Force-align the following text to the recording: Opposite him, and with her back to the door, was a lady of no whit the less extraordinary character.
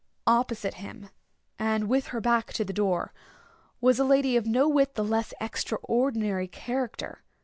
Opposite 0.25 0.73
him, 0.73 1.09
and 1.59 1.87
with 1.87 2.07
her 2.07 2.19
back 2.19 2.51
to 2.53 2.65
the 2.65 2.73
door, 2.73 3.13
was 3.79 3.99
a 3.99 4.03
lady 4.03 4.35
of 4.35 4.47
no 4.47 4.67
whit 4.67 4.95
the 4.95 5.03
less 5.03 5.31
extraordinary 5.39 6.47
character. 6.47 7.21